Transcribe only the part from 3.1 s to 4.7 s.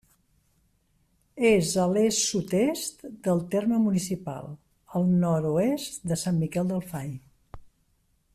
del terme municipal,